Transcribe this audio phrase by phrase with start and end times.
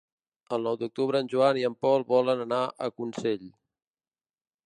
[0.55, 3.47] El nou d'octubre en Joan i en Pol volen anar a Consell.